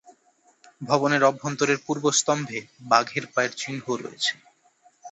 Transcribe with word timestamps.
ভবনের 0.81 1.21
অভ্যন্তরের 1.23 1.79
পূর্ব 1.85 2.03
স্তম্ভে 2.11 2.59
বাঘের 2.83 3.25
পায়ের 3.33 3.53
চিহ্ন 3.57 3.79
রয়েছে। 4.01 4.33